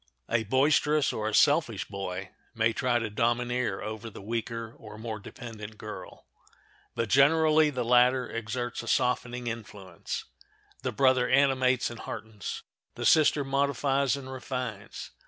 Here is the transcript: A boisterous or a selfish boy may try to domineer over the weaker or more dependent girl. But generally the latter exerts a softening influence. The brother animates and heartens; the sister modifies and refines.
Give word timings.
A 0.29 0.45
boisterous 0.45 1.13
or 1.13 1.29
a 1.29 1.35
selfish 1.35 1.85
boy 1.85 2.31
may 2.55 2.73
try 2.73 2.97
to 2.97 3.07
domineer 3.11 3.81
over 3.83 4.09
the 4.09 4.19
weaker 4.19 4.73
or 4.79 4.97
more 4.97 5.19
dependent 5.19 5.77
girl. 5.77 6.25
But 6.95 7.07
generally 7.07 7.69
the 7.69 7.85
latter 7.85 8.27
exerts 8.27 8.81
a 8.81 8.87
softening 8.87 9.45
influence. 9.45 10.25
The 10.81 10.91
brother 10.91 11.29
animates 11.29 11.91
and 11.91 11.99
heartens; 11.99 12.63
the 12.95 13.05
sister 13.05 13.43
modifies 13.43 14.15
and 14.15 14.31
refines. 14.33 15.11